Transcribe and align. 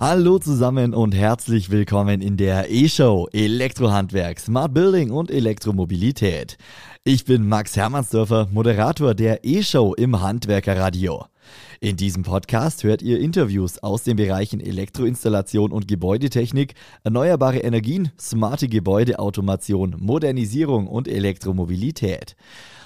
Hallo 0.00 0.38
zusammen 0.38 0.94
und 0.94 1.12
herzlich 1.12 1.70
willkommen 1.70 2.20
in 2.20 2.36
der 2.36 2.70
E-Show 2.70 3.26
Elektrohandwerk, 3.32 4.38
Smart 4.38 4.72
Building 4.72 5.10
und 5.10 5.28
Elektromobilität. 5.28 6.56
Ich 7.02 7.24
bin 7.24 7.48
Max 7.48 7.76
Hermannsdörfer, 7.76 8.46
Moderator 8.52 9.14
der 9.14 9.44
E-Show 9.44 9.94
im 9.94 10.22
Handwerkerradio. 10.22 11.24
In 11.80 11.96
diesem 11.96 12.22
Podcast 12.22 12.84
hört 12.84 13.02
ihr 13.02 13.18
Interviews 13.18 13.82
aus 13.82 14.04
den 14.04 14.16
Bereichen 14.16 14.60
Elektroinstallation 14.60 15.72
und 15.72 15.88
Gebäudetechnik, 15.88 16.74
erneuerbare 17.02 17.58
Energien, 17.58 18.12
smarte 18.20 18.68
Gebäudeautomation, 18.68 19.96
Modernisierung 19.98 20.86
und 20.86 21.08
Elektromobilität. 21.08 22.36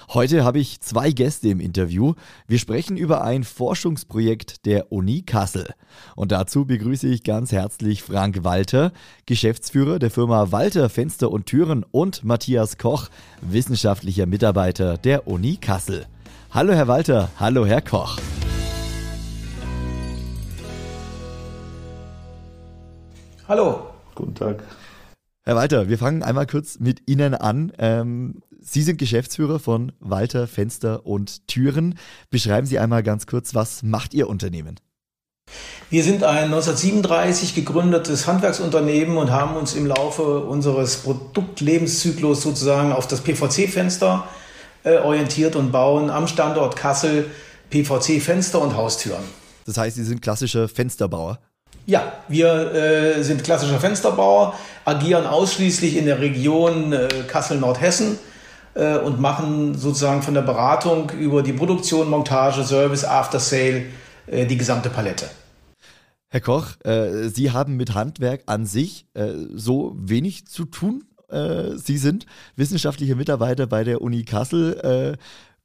Heute 0.09 0.43
habe 0.43 0.59
ich 0.59 0.81
zwei 0.81 1.11
Gäste 1.11 1.49
im 1.49 1.59
Interview. 1.59 2.13
Wir 2.47 2.59
sprechen 2.59 2.97
über 2.97 3.23
ein 3.23 3.43
Forschungsprojekt 3.43 4.65
der 4.65 4.91
Uni 4.91 5.21
Kassel. 5.21 5.69
Und 6.15 6.31
dazu 6.31 6.65
begrüße 6.65 7.07
ich 7.07 7.23
ganz 7.23 7.51
herzlich 7.51 8.03
Frank 8.03 8.43
Walter, 8.43 8.91
Geschäftsführer 9.25 9.99
der 9.99 10.11
Firma 10.11 10.51
Walter 10.51 10.89
Fenster 10.89 11.31
und 11.31 11.45
Türen 11.45 11.85
und 11.91 12.23
Matthias 12.23 12.77
Koch, 12.77 13.09
wissenschaftlicher 13.41 14.25
Mitarbeiter 14.25 14.97
der 14.97 15.27
Uni 15.27 15.57
Kassel. 15.57 16.05
Hallo 16.51 16.73
Herr 16.73 16.87
Walter, 16.87 17.29
hallo 17.39 17.65
Herr 17.65 17.81
Koch. 17.81 18.19
Hallo. 23.47 23.87
Guten 24.15 24.35
Tag. 24.35 24.63
Herr 25.43 25.55
Walter, 25.55 25.89
wir 25.89 25.97
fangen 25.97 26.23
einmal 26.23 26.45
kurz 26.45 26.79
mit 26.79 27.01
Ihnen 27.07 27.33
an. 27.33 27.73
Ähm, 27.77 28.41
Sie 28.65 28.81
sind 28.81 28.97
Geschäftsführer 28.97 29.59
von 29.59 29.91
Walter 29.99 30.47
Fenster 30.47 31.05
und 31.05 31.47
Türen. 31.47 31.99
Beschreiben 32.29 32.65
Sie 32.65 32.79
einmal 32.79 33.03
ganz 33.03 33.27
kurz, 33.27 33.53
was 33.53 33.83
macht 33.83 34.13
Ihr 34.13 34.29
Unternehmen? 34.29 34.79
Wir 35.89 36.01
sind 36.01 36.23
ein 36.23 36.45
1937 36.45 37.55
gegründetes 37.55 38.25
Handwerksunternehmen 38.25 39.17
und 39.17 39.31
haben 39.31 39.57
uns 39.57 39.75
im 39.75 39.85
Laufe 39.85 40.39
unseres 40.39 40.95
Produktlebenszyklus 40.97 42.41
sozusagen 42.41 42.93
auf 42.93 43.05
das 43.05 43.19
PVC-Fenster 43.21 44.27
äh, 44.85 44.95
orientiert 44.95 45.57
und 45.57 45.73
bauen 45.73 46.09
am 46.09 46.27
Standort 46.27 46.77
Kassel 46.77 47.29
PVC-Fenster 47.69 48.61
und 48.61 48.77
Haustüren. 48.77 49.23
Das 49.65 49.77
heißt, 49.77 49.97
Sie 49.97 50.05
sind 50.05 50.21
klassischer 50.21 50.69
Fensterbauer? 50.69 51.39
Ja, 51.85 52.13
wir 52.29 52.73
äh, 52.73 53.23
sind 53.23 53.43
klassischer 53.43 53.79
Fensterbauer, 53.79 54.55
agieren 54.85 55.25
ausschließlich 55.25 55.97
in 55.97 56.05
der 56.05 56.21
Region 56.21 56.93
äh, 56.93 57.09
Kassel-Nordhessen 57.27 58.17
äh, 58.75 58.97
und 58.97 59.19
machen 59.19 59.75
sozusagen 59.75 60.21
von 60.21 60.33
der 60.33 60.41
Beratung 60.41 61.09
über 61.11 61.43
die 61.43 61.53
Produktion, 61.53 62.09
Montage, 62.09 62.63
Service, 62.63 63.05
After 63.05 63.39
Sale 63.39 63.85
äh, 64.27 64.45
die 64.45 64.57
gesamte 64.57 64.89
Palette. 64.89 65.29
Herr 66.29 66.41
Koch, 66.41 66.67
äh, 66.83 67.29
Sie 67.29 67.51
haben 67.51 67.77
mit 67.77 67.93
Handwerk 67.93 68.43
an 68.47 68.65
sich 68.65 69.05
äh, 69.13 69.33
so 69.53 69.95
wenig 69.95 70.47
zu 70.47 70.65
tun. 70.65 71.03
Äh, 71.29 71.75
Sie 71.75 71.97
sind 71.97 72.25
wissenschaftlicher 72.55 73.15
Mitarbeiter 73.15 73.67
bei 73.67 73.83
der 73.83 74.01
Uni 74.01 74.23
Kassel. 74.23 74.79
Äh, 74.79 75.17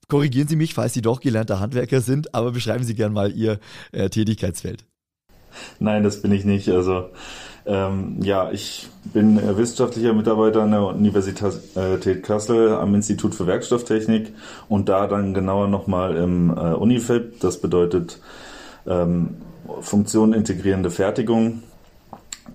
korrigieren 0.08 0.48
Sie 0.48 0.56
mich, 0.56 0.74
falls 0.74 0.92
Sie 0.92 1.00
doch 1.00 1.20
gelernter 1.20 1.60
Handwerker 1.60 2.02
sind, 2.02 2.34
aber 2.34 2.52
beschreiben 2.52 2.84
Sie 2.84 2.94
gern 2.94 3.12
mal 3.12 3.32
Ihr 3.32 3.60
Tätigkeitsfeld. 3.92 4.84
Nein, 5.78 6.02
das 6.02 6.22
bin 6.22 6.32
ich 6.32 6.44
nicht. 6.44 6.68
Also 6.68 7.10
ähm, 7.68 8.16
ja, 8.22 8.50
ich 8.50 8.88
bin 9.12 9.38
wissenschaftlicher 9.56 10.14
Mitarbeiter 10.14 10.62
an 10.62 10.70
der 10.70 10.86
Universität 10.86 12.22
Kassel 12.22 12.72
am 12.72 12.94
Institut 12.94 13.34
für 13.34 13.46
Werkstofftechnik 13.46 14.32
und 14.70 14.88
da 14.88 15.06
dann 15.06 15.34
genauer 15.34 15.68
nochmal 15.68 16.16
im 16.16 16.50
äh, 16.50 16.72
Unifab. 16.72 17.22
Das 17.40 17.60
bedeutet 17.60 18.20
ähm, 18.86 19.36
Funktionen 19.80 20.32
integrierende 20.32 20.90
Fertigung. 20.90 21.62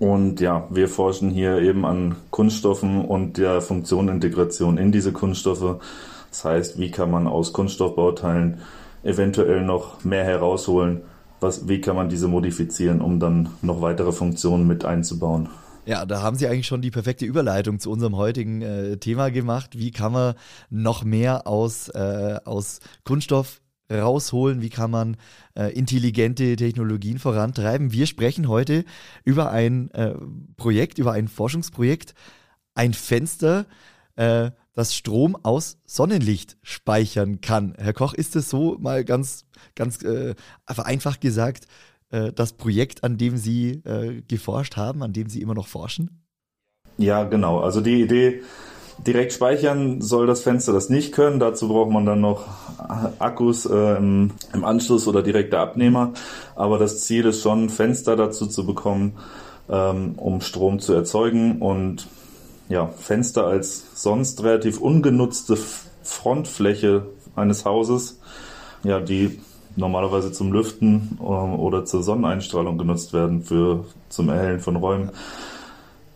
Und 0.00 0.40
ja, 0.40 0.66
wir 0.70 0.88
forschen 0.88 1.30
hier 1.30 1.58
eben 1.58 1.86
an 1.86 2.16
Kunststoffen 2.30 3.04
und 3.04 3.38
der 3.38 3.60
Funktionintegration 3.60 4.78
in 4.78 4.90
diese 4.90 5.12
Kunststoffe. 5.12 5.76
Das 6.30 6.44
heißt, 6.44 6.80
wie 6.80 6.90
kann 6.90 7.12
man 7.12 7.28
aus 7.28 7.52
Kunststoffbauteilen 7.52 8.58
eventuell 9.04 9.62
noch 9.62 10.02
mehr 10.02 10.24
herausholen 10.24 11.02
was, 11.44 11.68
wie 11.68 11.80
kann 11.80 11.94
man 11.94 12.08
diese 12.08 12.26
modifizieren, 12.26 13.00
um 13.00 13.20
dann 13.20 13.50
noch 13.62 13.80
weitere 13.80 14.10
Funktionen 14.10 14.66
mit 14.66 14.84
einzubauen? 14.84 15.48
Ja, 15.86 16.06
da 16.06 16.22
haben 16.22 16.36
Sie 16.36 16.48
eigentlich 16.48 16.66
schon 16.66 16.80
die 16.80 16.90
perfekte 16.90 17.26
Überleitung 17.26 17.78
zu 17.78 17.90
unserem 17.90 18.16
heutigen 18.16 18.62
äh, 18.62 18.96
Thema 18.96 19.30
gemacht. 19.30 19.78
Wie 19.78 19.90
kann 19.90 20.12
man 20.12 20.34
noch 20.70 21.04
mehr 21.04 21.46
aus, 21.46 21.88
äh, 21.90 22.40
aus 22.44 22.80
Kunststoff 23.04 23.60
rausholen? 23.92 24.62
Wie 24.62 24.70
kann 24.70 24.90
man 24.90 25.16
äh, 25.54 25.72
intelligente 25.74 26.56
Technologien 26.56 27.18
vorantreiben? 27.18 27.92
Wir 27.92 28.06
sprechen 28.06 28.48
heute 28.48 28.84
über 29.24 29.50
ein 29.50 29.90
äh, 29.90 30.14
Projekt, 30.56 30.98
über 30.98 31.12
ein 31.12 31.28
Forschungsprojekt, 31.28 32.14
ein 32.74 32.94
Fenster, 32.94 33.66
äh, 34.16 34.50
das 34.74 34.94
Strom 34.94 35.36
aus 35.42 35.78
Sonnenlicht 35.86 36.56
speichern 36.62 37.40
kann. 37.40 37.74
Herr 37.78 37.92
Koch, 37.92 38.12
ist 38.12 38.36
es 38.36 38.50
so 38.50 38.76
mal 38.78 39.04
ganz, 39.04 39.46
ganz 39.74 40.02
äh, 40.02 40.34
vereinfacht 40.68 41.20
gesagt, 41.20 41.66
äh, 42.10 42.32
das 42.32 42.52
Projekt, 42.52 43.04
an 43.04 43.16
dem 43.16 43.36
Sie 43.36 43.82
äh, 43.84 44.22
geforscht 44.26 44.76
haben, 44.76 45.02
an 45.02 45.12
dem 45.12 45.28
Sie 45.28 45.40
immer 45.40 45.54
noch 45.54 45.66
forschen? 45.66 46.22
Ja, 46.98 47.24
genau. 47.24 47.60
Also 47.60 47.80
die 47.80 48.02
Idee, 48.02 48.42
direkt 48.98 49.32
speichern 49.32 50.00
soll 50.00 50.26
das 50.26 50.42
Fenster 50.42 50.72
das 50.72 50.88
nicht 50.88 51.12
können. 51.12 51.40
Dazu 51.40 51.68
braucht 51.68 51.90
man 51.90 52.06
dann 52.06 52.20
noch 52.20 52.46
Akkus 53.18 53.66
äh, 53.66 53.96
im, 53.96 54.30
im, 54.52 54.64
Anschluss 54.64 55.06
oder 55.08 55.22
direkte 55.22 55.58
Abnehmer. 55.58 56.12
Aber 56.54 56.78
das 56.78 57.00
Ziel 57.00 57.26
ist 57.26 57.42
schon, 57.42 57.68
Fenster 57.68 58.16
dazu 58.16 58.46
zu 58.46 58.66
bekommen, 58.66 59.16
ähm, 59.68 60.14
um 60.16 60.40
Strom 60.40 60.78
zu 60.78 60.92
erzeugen 60.92 61.60
und 61.60 62.06
ja, 62.68 62.86
Fenster 62.86 63.46
als 63.46 63.84
sonst 63.94 64.42
relativ 64.42 64.80
ungenutzte 64.80 65.56
Frontfläche 66.02 67.06
eines 67.36 67.64
Hauses, 67.64 68.20
ja, 68.82 69.00
die 69.00 69.40
normalerweise 69.76 70.32
zum 70.32 70.52
Lüften 70.52 71.18
ähm, 71.20 71.58
oder 71.58 71.84
zur 71.84 72.02
Sonneneinstrahlung 72.02 72.78
genutzt 72.78 73.12
werden 73.12 73.42
für 73.42 73.84
zum 74.08 74.28
Erhellen 74.28 74.60
von 74.60 74.76
Räumen. 74.76 75.10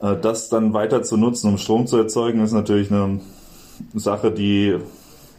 Äh, 0.01 0.17
das 0.17 0.49
dann 0.49 0.75
weiter 0.75 1.03
zu 1.03 1.17
nutzen, 1.17 1.49
um 1.49 1.59
Strom 1.59 1.87
zu 1.87 1.97
erzeugen, 1.97 2.43
ist 2.43 2.53
natürlich 2.53 2.91
eine 2.91 3.21
Sache, 3.95 4.31
die 4.31 4.77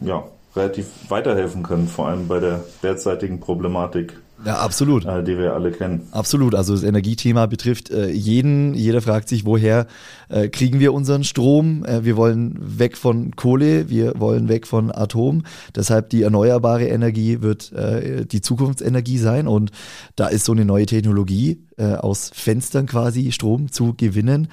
ja 0.00 0.24
relativ 0.54 0.86
weiterhelfen 1.08 1.62
kann, 1.62 1.86
vor 1.86 2.08
allem 2.08 2.28
bei 2.28 2.40
der 2.40 2.64
derzeitigen 2.82 3.40
Problematik 3.40 4.18
ja, 4.44 4.58
absolut. 4.58 5.04
Die 5.04 5.36
wir 5.38 5.54
alle 5.54 5.70
kennen. 5.70 6.08
Absolut. 6.12 6.54
Also 6.54 6.74
das 6.74 6.82
Energiethema 6.82 7.46
betrifft 7.46 7.90
äh, 7.90 8.10
jeden. 8.10 8.74
Jeder 8.74 9.02
fragt 9.02 9.28
sich, 9.28 9.44
woher 9.44 9.86
äh, 10.28 10.48
kriegen 10.48 10.80
wir 10.80 10.94
unseren 10.94 11.24
Strom? 11.24 11.84
Äh, 11.84 12.04
wir 12.04 12.16
wollen 12.16 12.56
weg 12.60 12.96
von 12.96 13.36
Kohle, 13.36 13.90
wir 13.90 14.18
wollen 14.18 14.48
weg 14.48 14.66
von 14.66 14.90
Atom. 14.90 15.42
Deshalb 15.74 16.10
die 16.10 16.22
erneuerbare 16.22 16.86
Energie 16.86 17.42
wird 17.42 17.72
die 17.72 18.40
Zukunftsenergie 18.40 19.18
sein. 19.18 19.46
Und 19.46 19.70
da 20.16 20.28
ist 20.28 20.44
so 20.44 20.52
eine 20.52 20.64
neue 20.64 20.86
Technologie, 20.86 21.62
aus 21.76 22.30
Fenstern 22.34 22.86
quasi 22.86 23.32
Strom 23.32 23.70
zu 23.70 23.94
gewinnen. 23.96 24.48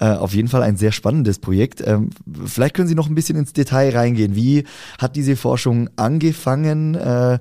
Äh, 0.00 0.06
auf 0.06 0.34
jeden 0.34 0.48
Fall 0.48 0.62
ein 0.62 0.76
sehr 0.76 0.90
spannendes 0.90 1.38
Projekt. 1.38 1.82
Ähm, 1.86 2.10
vielleicht 2.44 2.74
können 2.74 2.88
Sie 2.88 2.96
noch 2.96 3.08
ein 3.08 3.14
bisschen 3.14 3.38
ins 3.38 3.52
Detail 3.52 3.96
reingehen. 3.96 4.34
Wie 4.34 4.64
hat 4.98 5.14
diese 5.14 5.36
Forschung 5.36 5.88
angefangen? 5.94 6.96
Äh, 6.96 7.38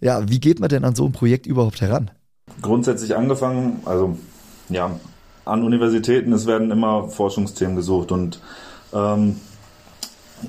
ja, 0.00 0.28
wie 0.28 0.38
geht 0.38 0.60
man 0.60 0.68
denn 0.68 0.84
an 0.84 0.94
so 0.94 1.06
ein 1.06 1.12
Projekt 1.12 1.46
überhaupt 1.46 1.80
heran? 1.80 2.10
Grundsätzlich 2.60 3.16
angefangen, 3.16 3.80
also 3.86 4.18
ja, 4.68 4.90
an 5.46 5.62
Universitäten, 5.62 6.32
es 6.32 6.46
werden 6.46 6.70
immer 6.70 7.08
Forschungsthemen 7.08 7.76
gesucht 7.76 8.12
und 8.12 8.40
ähm, 8.92 9.36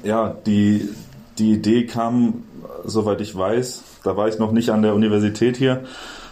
ja, 0.03 0.35
die, 0.45 0.89
die 1.37 1.53
Idee 1.53 1.85
kam, 1.85 2.43
soweit 2.83 3.21
ich 3.21 3.35
weiß, 3.35 3.83
da 4.03 4.17
war 4.17 4.27
ich 4.27 4.39
noch 4.39 4.51
nicht 4.51 4.69
an 4.69 4.81
der 4.81 4.93
Universität 4.93 5.55
hier, 5.55 5.83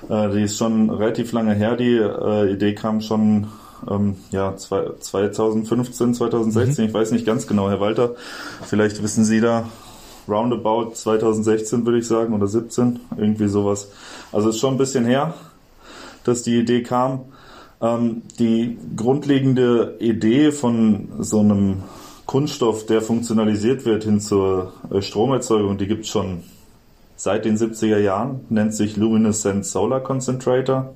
äh, 0.09 0.29
die 0.29 0.43
ist 0.43 0.57
schon 0.57 0.89
relativ 0.89 1.31
lange 1.31 1.53
her, 1.53 1.75
die 1.77 1.95
äh, 1.95 2.51
Idee 2.51 2.75
kam 2.75 2.99
schon 3.01 3.47
ähm, 3.89 4.15
ja, 4.31 4.55
2015, 4.55 6.13
2016, 6.13 6.83
mhm. 6.83 6.89
ich 6.89 6.93
weiß 6.93 7.11
nicht 7.11 7.25
ganz 7.25 7.47
genau, 7.47 7.69
Herr 7.69 7.79
Walter, 7.79 8.15
vielleicht 8.65 9.01
wissen 9.03 9.23
Sie 9.25 9.41
da 9.41 9.65
roundabout 10.27 10.91
2016 10.93 11.85
würde 11.85 11.99
ich 11.99 12.07
sagen 12.07 12.33
oder 12.33 12.47
17, 12.47 12.99
irgendwie 13.17 13.47
sowas. 13.47 13.89
Also 14.31 14.49
ist 14.49 14.59
schon 14.59 14.75
ein 14.75 14.77
bisschen 14.77 15.05
her, 15.05 15.33
dass 16.23 16.43
die 16.43 16.59
Idee 16.59 16.83
kam. 16.83 17.25
Ähm, 17.81 18.23
die 18.39 18.77
grundlegende 18.95 19.97
Idee 19.99 20.51
von 20.51 21.09
so 21.19 21.39
einem 21.39 21.83
Kunststoff, 22.25 22.85
der 22.85 23.01
funktionalisiert 23.01 23.85
wird 23.85 24.05
hin 24.05 24.19
zur 24.19 24.73
äh, 24.91 25.01
Stromerzeugung, 25.01 25.77
die 25.77 25.87
gibt 25.87 26.05
es 26.05 26.11
schon 26.11 26.43
seit 27.15 27.45
den 27.45 27.57
70er 27.57 27.99
Jahren, 27.99 28.45
nennt 28.49 28.73
sich 28.73 28.97
Luminescent 28.97 29.65
Solar 29.65 30.01
Concentrator 30.01 30.95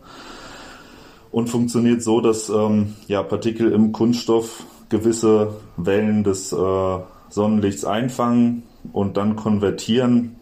und 1.38 1.52
funktioniert 1.52 2.02
so, 2.02 2.20
dass 2.20 2.50
ähm, 2.50 2.96
ja, 3.08 3.22
Partikel 3.22 3.72
im 3.72 3.92
Kunststoff 3.92 4.64
gewisse 4.90 5.54
Wellen 5.78 6.24
des 6.24 6.52
äh, 6.52 6.98
Sonnenlichts 7.30 7.86
einfangen 7.86 8.64
und 8.92 9.18
dann 9.18 9.36
konvertieren, 9.36 10.38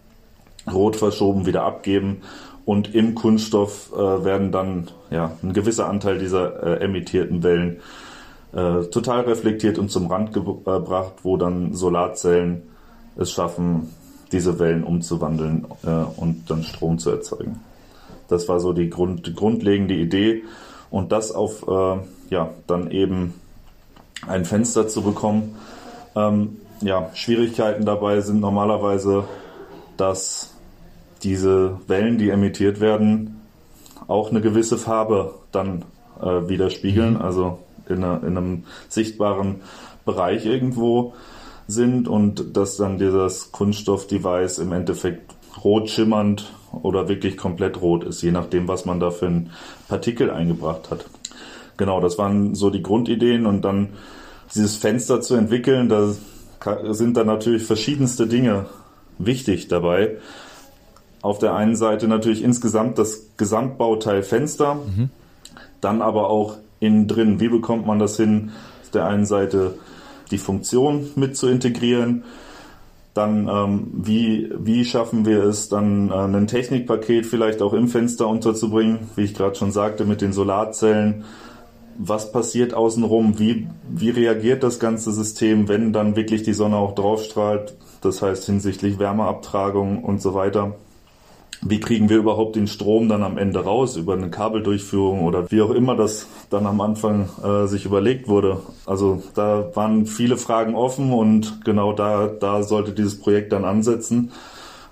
rot 0.72 0.96
verschoben 0.96 1.46
wieder 1.46 1.64
abgeben 1.64 2.22
und 2.64 2.96
im 2.96 3.14
Kunststoff 3.14 3.92
äh, 3.94 3.98
werden 3.98 4.54
dann 4.54 4.88
ja, 5.12 5.34
ein 5.44 5.52
gewisser 5.52 5.90
Anteil 5.90 6.18
dieser 6.18 6.64
äh, 6.64 6.86
emittierten 6.86 7.44
Wellen 7.44 7.82
äh, 8.54 8.84
total 8.84 9.26
reflektiert 9.26 9.78
und 9.78 9.92
zum 9.92 10.08
Rand 10.08 10.32
gebracht, 10.32 11.16
wo 11.24 11.36
dann 11.36 11.74
Solarzellen 11.74 12.62
es 13.18 13.34
schaffen, 13.34 13.90
diese 14.32 14.60
Wellen 14.60 14.86
umzuwandeln 14.86 15.68
äh, 15.84 15.90
und 15.90 16.50
dann 16.50 16.64
Strom 16.64 17.00
zu 17.00 17.10
erzeugen. 17.10 17.60
Das 18.30 18.48
war 18.48 18.62
so 18.62 18.72
die, 18.72 18.90
Grund, 18.90 19.28
die 19.28 19.36
grundlegende 19.36 19.94
Idee 19.94 20.44
und 20.90 21.12
das 21.12 21.32
auf 21.32 21.68
äh, 21.68 21.98
ja 22.30 22.50
dann 22.68 22.92
eben 22.92 23.34
ein 24.28 24.46
Fenster 24.46 24.88
zu 24.88 25.02
bekommen. 25.02 25.56
Ähm, 26.16 26.58
ja, 26.82 27.10
Schwierigkeiten 27.14 27.86
dabei 27.86 28.22
sind 28.22 28.40
normalerweise, 28.40 29.26
dass 29.98 30.54
diese 31.24 31.80
Wellen, 31.88 32.18
die 32.18 32.30
emittiert 32.30 32.80
werden, 32.80 33.42
auch 34.08 34.30
eine 34.30 34.42
gewisse 34.42 34.78
Farbe 34.78 35.36
dann 35.52 35.86
äh, 36.22 36.48
widerspiegeln, 36.48 37.16
mhm. 37.16 37.22
also 37.22 37.60
in, 37.88 38.04
einer, 38.04 38.24
in, 38.24 38.38
einem 38.38 38.64
sichtbaren 38.90 39.62
Bereich 40.06 40.46
irgendwo 40.46 41.14
sind 41.68 42.08
und 42.08 42.56
dass 42.56 42.78
dann 42.78 43.00
dieses 43.00 43.52
Kunststoff-Device 43.52 44.60
im 44.60 44.72
Endeffekt 44.72 45.34
rot 45.64 45.90
schimmernd 45.90 46.52
oder 46.84 47.08
wirklich 47.08 47.38
komplett 47.38 47.82
rot 47.82 48.04
ist, 48.04 48.22
je 48.22 48.32
nachdem, 48.32 48.68
was 48.68 48.86
man 48.86 49.00
da 49.00 49.12
für 49.12 49.28
ein 49.28 49.52
Partikel 49.88 50.30
eingebracht 50.30 50.92
hat. 50.92 51.06
Genau, 51.78 52.00
das 52.00 52.18
waren 52.18 52.56
so 52.56 52.70
die 52.70 52.84
Grundideen 52.84 53.46
und 53.46 53.64
dann 53.64 53.90
dieses 54.54 54.78
Fenster 54.78 55.22
zu 55.22 55.36
entwickeln, 55.36 55.90
da 55.90 56.14
sind 56.94 57.18
dann 57.18 57.28
natürlich 57.28 57.64
verschiedenste 57.64 58.28
Dinge 58.28 58.68
wichtig 59.18 59.68
dabei 59.68 60.18
auf 61.26 61.40
der 61.40 61.56
einen 61.56 61.76
Seite 61.76 62.08
natürlich 62.08 62.44
insgesamt 62.44 63.00
das 63.00 63.32
Gesamtbauteil 63.36 64.22
Fenster, 64.22 64.76
mhm. 64.76 65.10
dann 65.82 66.04
aber 66.04 66.30
auch 66.30 66.58
innen 66.80 67.08
drin. 67.08 67.40
Wie 67.40 67.48
bekommt 67.48 67.88
man 67.88 67.98
das 67.98 68.16
hin, 68.16 68.52
auf 68.84 68.92
der 68.92 69.08
einen 69.08 69.26
Seite 69.26 69.74
die 70.30 70.38
Funktion 70.38 71.10
mit 71.16 71.36
zu 71.36 71.48
integrieren, 71.48 72.26
dann 73.16 73.48
ähm, 73.48 73.88
wie, 73.94 74.52
wie 74.60 74.84
schaffen 74.84 75.26
wir 75.26 75.44
es, 75.46 75.70
dann 75.70 76.12
äh, 76.12 76.14
ein 76.14 76.48
Technikpaket 76.48 77.26
vielleicht 77.26 77.62
auch 77.62 77.74
im 77.74 77.88
Fenster 77.88 78.28
unterzubringen, 78.28 79.00
wie 79.16 79.24
ich 79.24 79.34
gerade 79.34 79.56
schon 79.56 79.72
sagte, 79.72 80.06
mit 80.06 80.22
den 80.22 80.34
Solarzellen. 80.34 81.24
Was 81.98 82.34
passiert 82.34 82.74
außenrum? 82.74 83.40
Wie, 83.40 83.68
wie 83.90 84.10
reagiert 84.10 84.64
das 84.64 84.80
ganze 84.80 85.14
System, 85.14 85.70
wenn 85.70 85.94
dann 85.94 86.18
wirklich 86.18 86.44
die 86.44 86.54
Sonne 86.54 86.76
auch 86.76 86.94
draufstrahlt? 86.94 87.78
Das 88.02 88.22
heißt 88.22 88.46
hinsichtlich 88.46 89.00
Wärmeabtragung 89.00 90.04
und 90.04 90.22
so 90.22 90.34
weiter 90.34 90.76
wie 91.68 91.80
kriegen 91.80 92.10
wir 92.10 92.18
überhaupt 92.18 92.56
den 92.56 92.68
Strom 92.68 93.10
dann 93.10 93.24
am 93.24 93.40
Ende 93.40 93.64
raus 93.64 93.98
über 93.98 94.14
eine 94.14 94.30
Kabeldurchführung 94.30 95.24
oder 95.24 95.50
wie 95.52 95.62
auch 95.62 95.72
immer 95.72 95.96
das 95.96 96.28
dann 96.52 96.68
am 96.68 96.80
Anfang 96.80 97.28
äh, 97.44 97.66
sich 97.68 97.86
überlegt 97.86 98.28
wurde. 98.28 98.62
Also 98.86 99.24
da 99.34 99.76
waren 99.76 100.06
viele 100.06 100.38
Fragen 100.38 100.76
offen 100.76 101.12
und 101.12 101.66
genau 101.66 101.92
da, 101.92 102.28
da 102.28 102.62
sollte 102.62 102.92
dieses 102.92 103.20
Projekt 103.20 103.52
dann 103.52 103.66
ansetzen, 103.66 104.32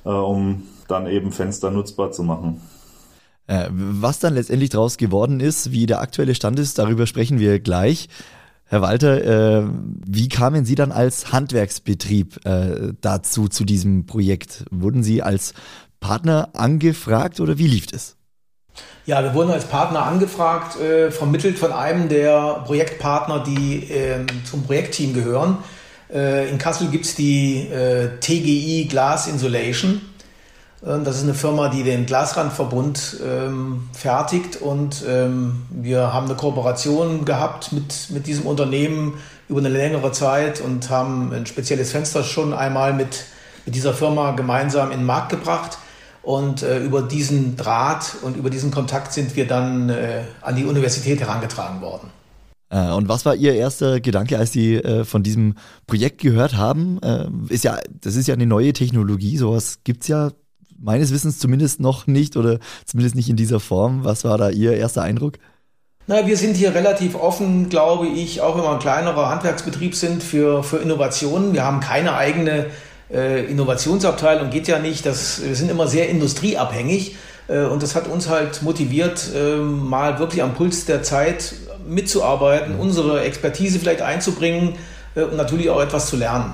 äh, 0.04 0.10
um 0.10 0.64
dann 0.88 1.06
eben 1.06 1.32
Fenster 1.32 1.70
nutzbar 1.70 2.12
zu 2.12 2.24
machen. 2.24 2.60
Äh, 3.46 3.68
was 3.72 4.18
dann 4.18 4.34
letztendlich 4.34 4.72
daraus 4.72 4.98
geworden 4.98 5.42
ist, 5.42 5.72
wie 5.72 5.86
der 5.86 6.02
aktuelle 6.02 6.34
Stand 6.34 6.58
ist, 6.58 6.80
darüber 6.80 7.06
sprechen 7.06 7.40
wir 7.40 7.60
gleich. 7.60 8.10
Herr 8.66 8.82
Walter, 8.82 9.62
äh, 9.62 9.68
wie 10.08 10.30
kamen 10.30 10.66
Sie 10.66 10.74
dann 10.74 10.92
als 10.92 11.32
Handwerksbetrieb 11.32 12.44
äh, 12.46 12.94
dazu, 13.02 13.48
zu 13.48 13.66
diesem 13.66 14.08
Projekt? 14.08 14.66
Wurden 14.72 15.04
Sie 15.04 15.22
als 15.22 15.54
Partner 16.04 16.50
angefragt 16.54 17.40
oder 17.40 17.58
wie 17.58 17.68
lief 17.68 17.88
es? 17.94 18.16
Ja, 19.06 19.24
wir 19.24 19.34
wurden 19.34 19.52
als 19.52 19.66
Partner 19.66 20.06
angefragt, 20.06 20.80
äh, 20.80 21.12
vermittelt 21.12 21.58
von 21.58 21.72
einem 21.72 22.10
der 22.10 22.64
Projektpartner, 22.66 23.40
die 23.44 23.90
äh, 23.90 24.26
zum 24.44 24.64
Projektteam 24.64 25.14
gehören. 25.14 25.58
Äh, 26.14 26.50
in 26.50 26.58
Kassel 26.58 26.90
gibt 26.90 27.06
es 27.06 27.16
die 27.16 27.68
äh, 27.68 28.10
TGI 28.20 28.88
Glass 28.90 29.28
Insulation. 29.28 30.02
Ähm, 30.86 31.04
das 31.06 31.18
ist 31.18 31.24
eine 31.24 31.34
Firma, 31.34 31.70
die 31.70 31.84
den 31.84 32.06
Glasrandverbund 32.06 33.18
ähm, 33.26 33.90
fertigt 33.94 34.58
und 34.58 35.04
ähm, 35.08 35.64
wir 35.70 36.14
haben 36.14 36.26
eine 36.26 36.36
Kooperation 36.36 37.24
gehabt 37.24 37.72
mit, 37.72 38.10
mit 38.10 38.28
diesem 38.28 38.46
Unternehmen 38.46 39.14
über 39.48 39.60
eine 39.60 39.70
längere 39.70 40.12
Zeit 40.12 40.60
und 40.60 40.90
haben 40.90 41.32
ein 41.34 41.46
spezielles 41.46 41.92
Fenster 41.92 42.24
schon 42.24 42.54
einmal 42.54 42.94
mit, 42.94 43.26
mit 43.66 43.76
dieser 43.76 43.94
Firma 43.94 44.32
gemeinsam 44.32 44.92
in 44.92 45.00
den 45.00 45.06
Markt 45.06 45.30
gebracht. 45.30 45.78
Und 46.24 46.64
äh, 46.64 46.80
über 46.80 47.02
diesen 47.02 47.58
Draht 47.58 48.16
und 48.22 48.38
über 48.38 48.50
diesen 48.50 48.72
Kontakt 48.72 49.14
sind 49.14 49.36
wir 49.36 49.46
dann 49.46 49.90
äh, 49.90 50.24
an 50.42 50.56
die 50.56 50.64
Universität 50.64 51.20
herangetragen 51.20 51.82
worden. 51.82 52.10
Äh, 52.70 52.92
und 52.92 53.10
was 53.10 53.26
war 53.26 53.36
Ihr 53.36 53.54
erster 53.54 54.00
Gedanke, 54.00 54.40
als 54.40 54.54
Sie 54.54 54.76
äh, 54.76 55.04
von 55.04 55.22
diesem 55.22 55.56
Projekt 55.86 56.22
gehört 56.22 56.56
haben? 56.56 57.00
Äh, 57.04 57.28
ist 57.50 57.66
ja, 57.66 57.78
das 58.02 58.16
ist 58.16 58.28
ja 58.28 58.34
eine 58.34 58.48
neue 58.48 58.74
Technologie, 58.74 59.38
sowas 59.38 59.80
gibt 59.84 60.04
es 60.04 60.08
ja 60.08 60.32
meines 60.80 61.14
Wissens 61.14 61.40
zumindest 61.40 61.80
noch 61.80 62.08
nicht 62.08 62.36
oder 62.36 62.60
zumindest 62.86 63.16
nicht 63.16 63.30
in 63.30 63.36
dieser 63.36 63.60
Form. 63.60 64.04
Was 64.04 64.24
war 64.24 64.38
da 64.38 64.50
Ihr 64.50 64.74
erster 64.74 65.02
Eindruck? 65.02 65.38
Na, 66.08 66.28
wir 66.28 66.36
sind 66.36 66.58
hier 66.58 66.76
relativ 66.76 67.16
offen, 67.16 67.70
glaube 67.70 68.08
ich, 68.08 68.42
auch 68.42 68.58
wenn 68.58 68.64
wir 68.64 68.72
ein 68.72 68.80
kleinerer 68.80 69.30
Handwerksbetrieb 69.30 69.96
sind, 69.96 70.22
für, 70.22 70.62
für 70.64 70.78
Innovationen. 70.78 71.54
Wir 71.54 71.64
haben 71.64 71.80
keine 71.80 72.16
eigene 72.16 72.66
äh, 73.14 73.46
Innovationsabteilung 73.46 74.50
geht 74.50 74.68
ja 74.68 74.80
nicht. 74.80 75.06
Das, 75.06 75.44
wir 75.44 75.56
sind 75.56 75.70
immer 75.70 75.88
sehr 75.88 76.10
industrieabhängig. 76.10 77.16
Äh, 77.48 77.66
und 77.66 77.84
das 77.84 77.96
hat 77.96 78.08
uns 78.08 78.30
halt 78.30 78.62
motiviert, 78.62 79.30
äh, 79.36 79.58
mal 79.58 80.20
wirklich 80.20 80.42
am 80.42 80.54
Puls 80.54 80.86
der 80.86 81.04
Zeit 81.04 81.54
mitzuarbeiten, 81.88 82.76
unsere 82.76 83.22
Expertise 83.22 83.80
vielleicht 83.80 84.02
einzubringen 84.02 84.76
äh, 85.16 85.24
und 85.24 85.38
natürlich 85.38 85.70
auch 85.70 85.82
etwas 85.82 86.08
zu 86.08 86.16
lernen. 86.16 86.54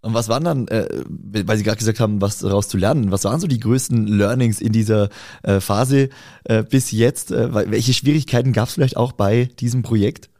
Und 0.00 0.14
was 0.14 0.28
waren 0.28 0.44
dann, 0.44 0.68
äh, 0.68 0.86
weil 1.08 1.56
Sie 1.56 1.64
gerade 1.64 1.78
gesagt 1.78 1.98
haben, 1.98 2.20
was 2.20 2.38
daraus 2.38 2.68
zu 2.68 2.76
lernen, 2.76 3.10
was 3.10 3.24
waren 3.24 3.40
so 3.40 3.48
die 3.48 3.58
größten 3.58 4.06
Learnings 4.06 4.60
in 4.60 4.72
dieser 4.72 5.08
äh, 5.42 5.60
Phase 5.60 6.10
äh, 6.44 6.62
bis 6.62 6.92
jetzt? 6.92 7.32
Äh, 7.32 7.52
welche 7.70 7.92
Schwierigkeiten 7.92 8.52
gab 8.52 8.68
es 8.68 8.74
vielleicht 8.74 8.96
auch 8.96 9.12
bei 9.12 9.46
diesem 9.58 9.82
Projekt? 9.82 10.30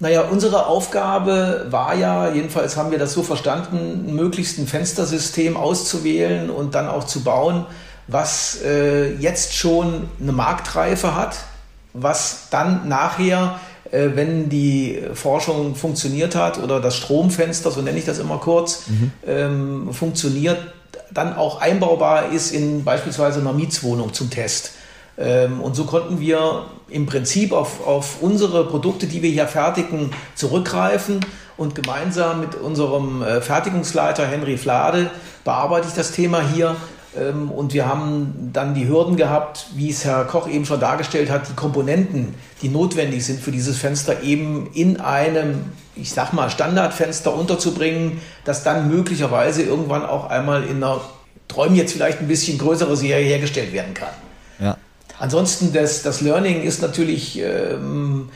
Naja, 0.00 0.22
unsere 0.22 0.66
Aufgabe 0.66 1.66
war 1.70 1.94
ja, 1.94 2.30
jedenfalls 2.30 2.76
haben 2.76 2.90
wir 2.90 2.98
das 2.98 3.12
so 3.12 3.22
verstanden, 3.22 4.14
möglichst 4.14 4.58
ein 4.58 4.66
Fenstersystem 4.66 5.56
auszuwählen 5.56 6.50
und 6.50 6.74
dann 6.74 6.88
auch 6.88 7.04
zu 7.04 7.22
bauen, 7.22 7.66
was 8.06 8.60
äh, 8.62 9.14
jetzt 9.14 9.54
schon 9.54 10.08
eine 10.20 10.32
Marktreife 10.32 11.14
hat, 11.14 11.36
was 11.92 12.48
dann 12.50 12.88
nachher, 12.88 13.60
äh, 13.90 14.10
wenn 14.14 14.48
die 14.48 15.00
Forschung 15.14 15.74
funktioniert 15.76 16.34
hat 16.34 16.58
oder 16.58 16.80
das 16.80 16.96
Stromfenster, 16.96 17.70
so 17.70 17.80
nenne 17.80 17.98
ich 17.98 18.04
das 18.04 18.18
immer 18.18 18.38
kurz, 18.38 18.88
mhm. 18.88 19.12
ähm, 19.26 19.88
funktioniert, 19.92 20.58
dann 21.12 21.36
auch 21.36 21.60
einbaubar 21.60 22.32
ist 22.32 22.52
in 22.52 22.84
beispielsweise 22.84 23.40
einer 23.40 23.52
Mietswohnung 23.52 24.12
zum 24.12 24.30
Test. 24.30 24.72
Ähm, 25.16 25.60
und 25.60 25.76
so 25.76 25.84
konnten 25.84 26.20
wir 26.20 26.66
im 26.88 27.06
Prinzip 27.06 27.52
auf, 27.52 27.86
auf 27.86 28.22
unsere 28.22 28.64
Produkte, 28.66 29.06
die 29.06 29.22
wir 29.22 29.30
hier 29.30 29.46
fertigen, 29.46 30.10
zurückgreifen 30.34 31.20
und 31.56 31.74
gemeinsam 31.74 32.40
mit 32.40 32.54
unserem 32.54 33.22
äh, 33.22 33.40
Fertigungsleiter 33.40 34.26
Henry 34.26 34.56
Flade 34.56 35.10
bearbeite 35.44 35.88
ich 35.88 35.94
das 35.94 36.12
Thema 36.12 36.40
hier. 36.40 36.76
Ähm, 37.16 37.50
und 37.50 37.74
wir 37.74 37.86
haben 37.86 38.50
dann 38.52 38.74
die 38.74 38.88
Hürden 38.88 39.16
gehabt, 39.16 39.66
wie 39.74 39.90
es 39.90 40.04
Herr 40.04 40.24
Koch 40.24 40.48
eben 40.48 40.66
schon 40.66 40.80
dargestellt 40.80 41.30
hat, 41.30 41.48
die 41.48 41.54
Komponenten, 41.54 42.34
die 42.62 42.68
notwendig 42.68 43.24
sind 43.24 43.40
für 43.40 43.52
dieses 43.52 43.78
Fenster, 43.78 44.22
eben 44.22 44.68
in 44.74 45.00
einem, 45.00 45.72
ich 45.94 46.12
sag 46.12 46.32
mal, 46.32 46.50
Standardfenster 46.50 47.32
unterzubringen, 47.32 48.20
das 48.44 48.64
dann 48.64 48.88
möglicherweise 48.88 49.62
irgendwann 49.62 50.04
auch 50.04 50.28
einmal 50.28 50.64
in 50.64 50.82
einer, 50.82 51.00
träumen 51.46 51.76
jetzt 51.76 51.92
vielleicht 51.92 52.20
ein 52.20 52.26
bisschen 52.26 52.58
größere 52.58 52.96
Serie 52.96 53.26
hergestellt 53.26 53.72
werden 53.72 53.94
kann. 53.94 54.08
Ansonsten 55.18 55.72
das, 55.72 56.02
das 56.02 56.20
Learning 56.20 56.62
ist 56.62 56.82
natürlich 56.82 57.40
ähm, 57.40 58.28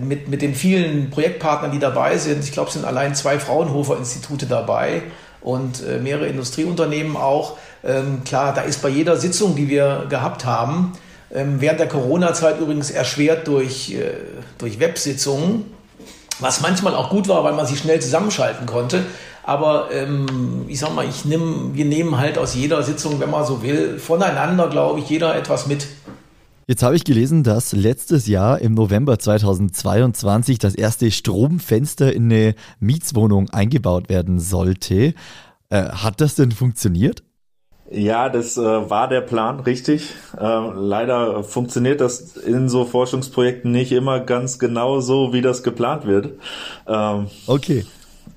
mit, 0.00 0.28
mit 0.28 0.42
den 0.42 0.54
vielen 0.54 1.10
Projektpartnern, 1.10 1.72
die 1.72 1.78
dabei 1.78 2.18
sind. 2.18 2.44
Ich 2.44 2.52
glaube, 2.52 2.68
es 2.68 2.74
sind 2.74 2.84
allein 2.84 3.14
zwei 3.14 3.38
Fraunhofer-Institute 3.38 4.46
dabei 4.46 5.02
und 5.40 5.82
äh, 5.82 5.98
mehrere 5.98 6.26
Industrieunternehmen 6.26 7.16
auch. 7.16 7.56
Ähm, 7.84 8.22
klar, 8.24 8.52
da 8.54 8.62
ist 8.62 8.82
bei 8.82 8.88
jeder 8.88 9.16
Sitzung, 9.16 9.54
die 9.54 9.68
wir 9.68 10.06
gehabt 10.08 10.44
haben, 10.44 10.92
ähm, 11.32 11.60
während 11.60 11.80
der 11.80 11.88
Corona-Zeit 11.88 12.60
übrigens 12.60 12.90
erschwert 12.90 13.46
durch, 13.46 13.92
äh, 13.92 14.10
durch 14.58 14.80
Websitzungen, 14.80 15.66
was 16.40 16.60
manchmal 16.60 16.94
auch 16.94 17.10
gut 17.10 17.28
war, 17.28 17.44
weil 17.44 17.52
man 17.52 17.66
sie 17.66 17.76
schnell 17.76 18.00
zusammenschalten 18.00 18.66
konnte. 18.66 19.04
Aber 19.44 19.88
ähm, 19.92 20.66
ich 20.68 20.78
sag 20.78 20.94
mal, 20.94 21.08
ich 21.08 21.24
nehm, 21.24 21.70
wir 21.72 21.84
nehmen 21.84 22.18
halt 22.18 22.36
aus 22.36 22.54
jeder 22.54 22.82
Sitzung, 22.82 23.18
wenn 23.20 23.30
man 23.30 23.46
so 23.46 23.62
will, 23.62 23.98
voneinander, 23.98 24.68
glaube 24.68 25.00
ich, 25.00 25.08
jeder 25.08 25.34
etwas 25.36 25.66
mit. 25.66 25.86
Jetzt 26.70 26.82
habe 26.82 26.96
ich 26.96 27.04
gelesen, 27.04 27.44
dass 27.44 27.72
letztes 27.72 28.26
Jahr 28.26 28.60
im 28.60 28.74
November 28.74 29.18
2022 29.18 30.58
das 30.58 30.74
erste 30.74 31.10
Stromfenster 31.10 32.12
in 32.12 32.24
eine 32.24 32.54
Mietswohnung 32.78 33.48
eingebaut 33.48 34.10
werden 34.10 34.38
sollte. 34.38 35.14
Äh, 35.70 35.82
hat 35.84 36.20
das 36.20 36.34
denn 36.34 36.52
funktioniert? 36.52 37.22
Ja, 37.90 38.28
das 38.28 38.58
äh, 38.58 38.60
war 38.60 39.08
der 39.08 39.22
Plan, 39.22 39.60
richtig. 39.60 40.12
Äh, 40.38 40.44
leider 40.44 41.42
funktioniert 41.42 42.02
das 42.02 42.36
in 42.36 42.68
so 42.68 42.84
Forschungsprojekten 42.84 43.72
nicht 43.72 43.92
immer 43.92 44.20
ganz 44.20 44.58
genau 44.58 45.00
so, 45.00 45.32
wie 45.32 45.40
das 45.40 45.62
geplant 45.62 46.06
wird. 46.06 46.34
Ähm, 46.86 47.28
okay. 47.46 47.86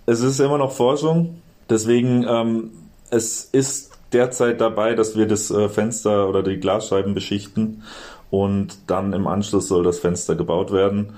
Es 0.06 0.22
ist 0.22 0.40
immer 0.40 0.58
noch 0.58 0.72
Forschung, 0.72 1.42
deswegen 1.70 2.26
ähm, 2.26 2.70
es 3.10 3.44
ist 3.44 3.91
derzeit 4.14 4.62
dabei, 4.62 4.94
dass 4.96 5.18
wir 5.18 5.28
das 5.28 5.52
äh, 5.52 5.70
Fenster 5.70 6.28
oder 6.28 6.44
die 6.44 6.60
Glasscheiben 6.60 7.14
beschichten 7.14 7.84
und 8.30 8.78
dann 8.88 9.14
im 9.14 9.28
Anschluss 9.28 9.68
soll 9.68 9.84
das 9.84 10.00
Fenster 10.00 10.36
gebaut 10.36 10.72
werden. 10.72 11.14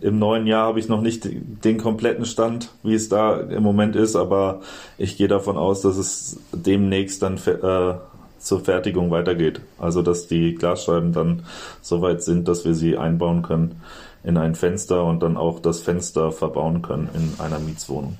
Im 0.00 0.18
neuen 0.18 0.46
Jahr 0.46 0.66
habe 0.66 0.80
ich 0.80 0.88
noch 0.88 1.00
nicht 1.00 1.26
den 1.64 1.78
kompletten 1.78 2.26
Stand, 2.26 2.70
wie 2.82 2.94
es 2.94 3.08
da 3.08 3.38
im 3.38 3.62
Moment 3.62 3.94
ist, 3.94 4.16
aber 4.16 4.60
ich 4.98 5.16
gehe 5.16 5.28
davon 5.28 5.56
aus, 5.56 5.82
dass 5.82 5.96
es 5.96 6.38
demnächst 6.52 7.22
dann 7.22 7.36
äh, 7.36 7.94
zur 8.38 8.60
Fertigung 8.60 9.10
weitergeht. 9.10 9.60
Also 9.78 10.02
dass 10.02 10.26
die 10.26 10.54
Glasscheiben 10.54 11.12
dann 11.12 11.44
so 11.80 12.02
weit 12.02 12.22
sind, 12.22 12.48
dass 12.48 12.64
wir 12.64 12.74
sie 12.74 12.98
einbauen 12.98 13.42
können 13.42 13.80
in 14.24 14.36
ein 14.36 14.54
Fenster 14.54 15.04
und 15.04 15.22
dann 15.22 15.36
auch 15.36 15.60
das 15.60 15.80
Fenster 15.80 16.32
verbauen 16.32 16.82
können 16.82 17.08
in 17.14 17.34
einer 17.38 17.58
Mietswohnung. 17.58 18.18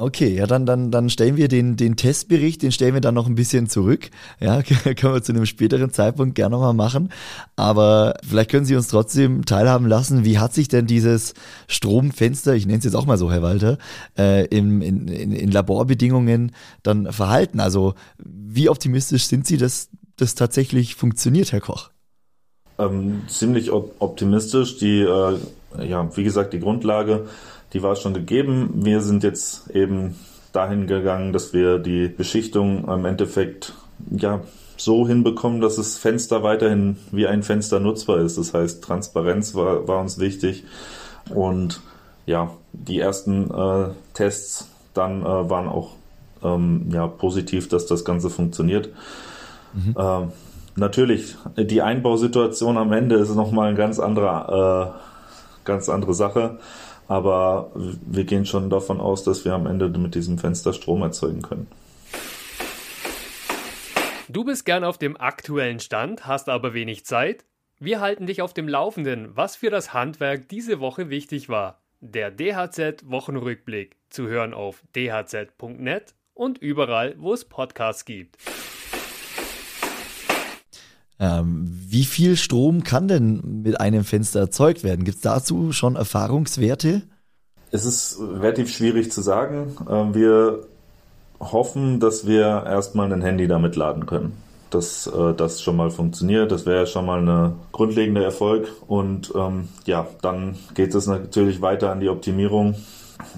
Okay, 0.00 0.34
ja, 0.34 0.46
dann, 0.46 0.64
dann, 0.64 0.90
dann 0.90 1.10
stellen 1.10 1.36
wir 1.36 1.48
den, 1.48 1.76
den 1.76 1.94
Testbericht, 1.94 2.62
den 2.62 2.72
stellen 2.72 2.94
wir 2.94 3.02
dann 3.02 3.14
noch 3.14 3.26
ein 3.26 3.34
bisschen 3.34 3.68
zurück. 3.68 4.08
Ja, 4.40 4.62
können 4.62 5.12
wir 5.12 5.22
zu 5.22 5.32
einem 5.32 5.44
späteren 5.44 5.92
Zeitpunkt 5.92 6.36
gerne 6.36 6.56
nochmal 6.56 6.72
machen. 6.72 7.10
Aber 7.54 8.14
vielleicht 8.26 8.50
können 8.50 8.64
Sie 8.64 8.74
uns 8.74 8.88
trotzdem 8.88 9.44
teilhaben 9.44 9.86
lassen, 9.86 10.24
wie 10.24 10.38
hat 10.38 10.54
sich 10.54 10.68
denn 10.68 10.86
dieses 10.86 11.34
Stromfenster, 11.68 12.54
ich 12.54 12.64
nenne 12.64 12.78
es 12.78 12.84
jetzt 12.84 12.94
auch 12.94 13.04
mal 13.04 13.18
so, 13.18 13.30
Herr 13.30 13.42
Walter, 13.42 13.76
äh, 14.16 14.46
in, 14.46 14.80
in, 14.80 15.06
in, 15.08 15.32
in 15.32 15.50
Laborbedingungen 15.50 16.52
dann 16.82 17.12
verhalten? 17.12 17.60
Also 17.60 17.92
wie 18.16 18.70
optimistisch 18.70 19.26
sind 19.26 19.46
Sie, 19.46 19.58
dass 19.58 19.90
das 20.16 20.34
tatsächlich 20.34 20.94
funktioniert, 20.94 21.52
Herr 21.52 21.60
Koch? 21.60 21.90
Ähm, 22.78 23.24
ziemlich 23.28 23.70
optimistisch. 23.70 24.78
Die, 24.78 25.00
äh, 25.02 25.36
ja, 25.86 26.16
wie 26.16 26.24
gesagt, 26.24 26.54
die 26.54 26.60
Grundlage 26.60 27.26
die 27.72 27.82
war 27.82 27.96
schon 27.96 28.14
gegeben. 28.14 28.70
Wir 28.74 29.00
sind 29.00 29.22
jetzt 29.22 29.70
eben 29.70 30.16
dahin 30.52 30.86
gegangen, 30.86 31.32
dass 31.32 31.52
wir 31.52 31.78
die 31.78 32.08
Beschichtung 32.08 32.88
im 32.88 33.04
Endeffekt 33.04 33.74
ja 34.10 34.40
so 34.76 35.06
hinbekommen, 35.06 35.60
dass 35.60 35.76
das 35.76 35.98
Fenster 35.98 36.42
weiterhin 36.42 36.96
wie 37.12 37.26
ein 37.26 37.42
Fenster 37.42 37.80
nutzbar 37.80 38.18
ist. 38.18 38.38
Das 38.38 38.54
heißt, 38.54 38.82
Transparenz 38.82 39.54
war, 39.54 39.86
war 39.86 40.00
uns 40.00 40.18
wichtig 40.18 40.64
und 41.34 41.80
ja, 42.26 42.50
die 42.72 42.98
ersten 42.98 43.50
äh, 43.50 43.88
Tests 44.14 44.68
dann 44.94 45.22
äh, 45.22 45.50
waren 45.50 45.68
auch 45.68 45.90
ähm, 46.42 46.88
ja, 46.92 47.06
positiv, 47.06 47.68
dass 47.68 47.86
das 47.86 48.04
Ganze 48.04 48.30
funktioniert. 48.30 48.88
Mhm. 49.72 49.94
Äh, 49.96 50.26
natürlich, 50.76 51.36
die 51.56 51.82
Einbausituation 51.82 52.78
am 52.78 52.92
Ende 52.92 53.16
ist 53.16 53.34
nochmal 53.34 53.68
eine 53.68 53.76
ganz 53.76 53.98
andere, 53.98 54.94
äh, 54.96 55.64
ganz 55.64 55.88
andere 55.88 56.14
Sache. 56.14 56.58
Aber 57.10 57.72
wir 57.74 58.22
gehen 58.22 58.46
schon 58.46 58.70
davon 58.70 59.00
aus, 59.00 59.24
dass 59.24 59.44
wir 59.44 59.52
am 59.52 59.66
Ende 59.66 59.88
mit 59.88 60.14
diesem 60.14 60.38
Fenster 60.38 60.72
Strom 60.72 61.02
erzeugen 61.02 61.42
können. 61.42 61.66
Du 64.28 64.44
bist 64.44 64.64
gern 64.64 64.84
auf 64.84 64.96
dem 64.96 65.16
aktuellen 65.16 65.80
Stand, 65.80 66.28
hast 66.28 66.48
aber 66.48 66.72
wenig 66.72 67.04
Zeit? 67.04 67.44
Wir 67.80 68.00
halten 68.00 68.28
dich 68.28 68.42
auf 68.42 68.54
dem 68.54 68.68
Laufenden, 68.68 69.36
was 69.36 69.56
für 69.56 69.70
das 69.70 69.92
Handwerk 69.92 70.48
diese 70.48 70.78
Woche 70.78 71.10
wichtig 71.10 71.48
war. 71.48 71.80
Der 71.98 72.30
DHZ-Wochenrückblick 72.30 73.96
zu 74.08 74.28
hören 74.28 74.54
auf 74.54 74.84
dhz.net 74.94 76.14
und 76.34 76.58
überall, 76.58 77.16
wo 77.18 77.32
es 77.32 77.44
Podcasts 77.44 78.04
gibt. 78.04 78.38
Ähm, 81.20 81.78
wie 81.86 82.04
viel 82.04 82.36
Strom 82.36 82.82
kann 82.82 83.06
denn 83.06 83.62
mit 83.62 83.78
einem 83.78 84.04
Fenster 84.04 84.40
erzeugt 84.40 84.82
werden? 84.82 85.04
Gibt 85.04 85.16
es 85.16 85.22
dazu 85.22 85.70
schon 85.70 85.94
Erfahrungswerte? 85.94 87.02
Es 87.70 87.84
ist 87.84 88.18
relativ 88.18 88.70
schwierig 88.74 89.12
zu 89.12 89.20
sagen. 89.20 89.76
Ähm, 89.88 90.14
wir 90.14 90.66
hoffen, 91.38 92.00
dass 92.00 92.26
wir 92.26 92.64
erstmal 92.66 93.12
ein 93.12 93.20
Handy 93.20 93.46
damit 93.48 93.76
laden 93.76 94.06
können. 94.06 94.32
Dass 94.70 95.06
äh, 95.08 95.34
das 95.34 95.60
schon 95.60 95.76
mal 95.76 95.90
funktioniert. 95.90 96.52
Das 96.52 96.64
wäre 96.64 96.86
schon 96.86 97.04
mal 97.04 97.20
ein 97.20 97.52
grundlegender 97.70 98.24
Erfolg. 98.24 98.68
Und 98.86 99.30
ähm, 99.36 99.68
ja, 99.84 100.06
dann 100.22 100.56
geht 100.74 100.94
es 100.94 101.06
natürlich 101.06 101.60
weiter 101.60 101.92
an 101.92 102.00
die 102.00 102.08
Optimierung, 102.08 102.76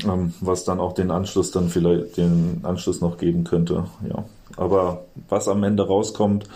ähm, 0.05 0.35
was 0.41 0.65
dann 0.65 0.79
auch 0.79 0.93
den 0.93 1.11
Anschluss 1.11 1.51
dann 1.51 1.69
vielleicht 1.69 2.17
den 2.17 2.61
Anschluss 2.63 3.01
noch 3.01 3.19
geben 3.19 3.43
könnte. 3.43 3.87
Ja. 4.09 4.25
Aber 4.57 5.05
was 5.29 5.49
am 5.49 5.65
Ende 5.65 5.85
rauskommt, 5.87 6.47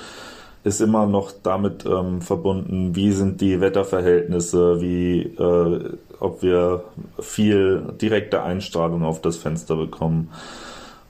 ist 0.67 0.81
immer 0.81 1.07
noch 1.07 1.31
damit 1.45 1.87
ähm, 1.87 2.21
verbunden, 2.21 2.97
wie 2.97 3.13
sind 3.13 3.41
die 3.41 3.61
Wetterverhältnisse, 3.61 4.81
wie 4.81 5.21
äh, 5.21 5.97
ob 6.19 6.43
wir 6.43 6.83
viel 7.21 7.95
direkte 8.03 8.43
Einstrahlung 8.43 9.05
auf 9.05 9.23
das 9.23 9.37
Fenster 9.37 9.77
bekommen 9.77 10.33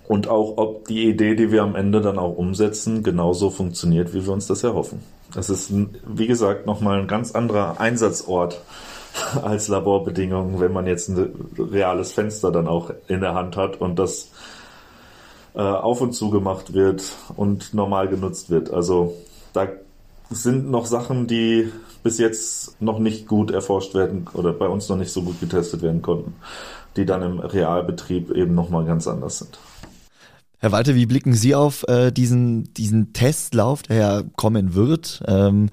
und 0.08 0.28
auch 0.28 0.58
ob 0.58 0.86
die 0.88 1.08
Idee, 1.08 1.36
die 1.36 1.50
wir 1.52 1.62
am 1.62 1.74
Ende 1.74 2.02
dann 2.02 2.18
auch 2.18 2.36
umsetzen, 2.36 3.02
genauso 3.02 3.48
funktioniert, 3.48 4.12
wie 4.12 4.26
wir 4.26 4.32
uns 4.34 4.46
das 4.46 4.62
erhoffen. 4.62 5.02
Das 5.32 5.48
ist, 5.48 5.72
wie 6.06 6.26
gesagt, 6.26 6.66
nochmal 6.66 7.00
ein 7.00 7.08
ganz 7.08 7.32
anderer 7.32 7.80
Einsatzort 7.80 8.60
als 9.42 9.68
Laborbedingungen, 9.68 10.60
wenn 10.60 10.74
man 10.74 10.86
jetzt 10.86 11.08
ein 11.08 11.32
reales 11.58 12.12
Fenster 12.12 12.52
dann 12.52 12.68
auch 12.68 12.90
in 13.08 13.22
der 13.22 13.32
Hand 13.32 13.56
hat 13.56 13.80
und 13.80 13.98
das 13.98 14.32
äh, 15.54 15.62
auf 15.62 16.02
und 16.02 16.12
zu 16.12 16.28
gemacht 16.28 16.74
wird 16.74 17.02
und 17.36 17.72
normal 17.72 18.08
genutzt 18.08 18.50
wird. 18.50 18.70
Also 18.70 19.14
da 19.56 19.68
sind 20.30 20.70
noch 20.70 20.86
Sachen, 20.86 21.26
die 21.26 21.72
bis 22.02 22.18
jetzt 22.18 22.80
noch 22.80 22.98
nicht 22.98 23.26
gut 23.26 23.50
erforscht 23.50 23.94
werden 23.94 24.26
oder 24.34 24.52
bei 24.52 24.66
uns 24.66 24.88
noch 24.88 24.96
nicht 24.96 25.12
so 25.12 25.22
gut 25.22 25.40
getestet 25.40 25.82
werden 25.82 26.02
konnten, 26.02 26.34
die 26.96 27.06
dann 27.06 27.22
im 27.22 27.38
Realbetrieb 27.38 28.30
eben 28.30 28.54
nochmal 28.54 28.84
ganz 28.84 29.06
anders 29.06 29.38
sind. 29.38 29.58
Herr 30.58 30.72
Walter, 30.72 30.94
wie 30.94 31.06
blicken 31.06 31.34
Sie 31.34 31.54
auf 31.54 31.84
äh, 31.88 32.10
diesen, 32.10 32.72
diesen 32.74 33.12
Testlauf, 33.12 33.82
der 33.82 33.96
ja 33.96 34.22
kommen 34.36 34.74
wird? 34.74 35.22
Ähm, 35.26 35.70